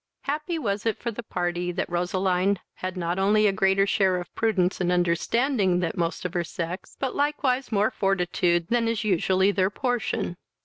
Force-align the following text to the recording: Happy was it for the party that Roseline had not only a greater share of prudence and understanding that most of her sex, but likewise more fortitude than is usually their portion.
Happy 0.21 0.57
was 0.57 0.83
it 0.87 0.97
for 0.97 1.11
the 1.11 1.21
party 1.21 1.71
that 1.71 1.87
Roseline 1.87 2.57
had 2.77 2.97
not 2.97 3.19
only 3.19 3.45
a 3.45 3.51
greater 3.51 3.85
share 3.85 4.19
of 4.19 4.33
prudence 4.33 4.81
and 4.81 4.91
understanding 4.91 5.79
that 5.79 5.95
most 5.95 6.25
of 6.25 6.33
her 6.33 6.43
sex, 6.43 6.97
but 6.99 7.15
likewise 7.15 7.71
more 7.71 7.91
fortitude 7.91 8.67
than 8.69 8.87
is 8.87 9.03
usually 9.03 9.51
their 9.51 9.69
portion. 9.69 10.37